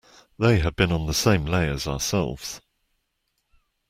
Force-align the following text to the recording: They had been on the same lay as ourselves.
They 0.39 0.57
had 0.61 0.75
been 0.75 0.91
on 0.91 1.05
the 1.05 1.13
same 1.13 1.45
lay 1.45 1.69
as 1.69 1.85
ourselves. 1.87 2.59